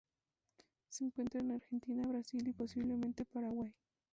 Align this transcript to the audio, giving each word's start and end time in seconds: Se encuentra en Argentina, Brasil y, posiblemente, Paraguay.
Se 0.89 1.03
encuentra 1.05 1.41
en 1.41 1.51
Argentina, 1.51 2.07
Brasil 2.07 2.47
y, 2.47 2.53
posiblemente, 2.53 3.23
Paraguay. 3.23 3.71